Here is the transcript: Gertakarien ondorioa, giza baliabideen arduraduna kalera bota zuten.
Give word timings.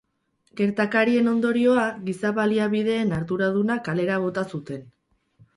Gertakarien 0.61 1.29
ondorioa, 1.33 1.83
giza 2.09 2.33
baliabideen 2.39 3.15
arduraduna 3.19 3.79
kalera 3.91 4.21
bota 4.25 4.49
zuten. 4.57 4.87